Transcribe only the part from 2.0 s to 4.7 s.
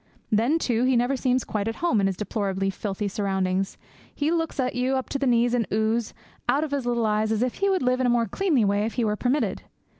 in his deplorably filthy surroundings; he looks